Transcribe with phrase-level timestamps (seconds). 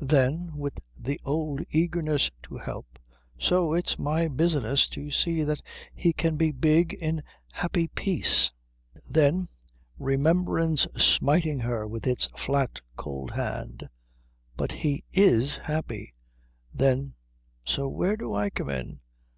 [0.00, 2.98] Then, with the old eagerness to help,
[3.38, 5.60] "So it's my business to see that
[5.94, 8.50] he can be big in happy peace."
[9.06, 9.48] Then,
[9.98, 13.86] remembrance smiting her with its flat, cold hand,
[14.56, 16.14] "But he is happy."
[16.72, 17.12] Then,
[17.66, 19.00] "So where do I come in?"